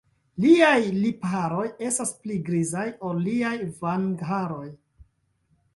[0.43, 3.55] Liaj lipharoj estas pli grizaj, ol liaj
[3.85, 4.67] vangharoj.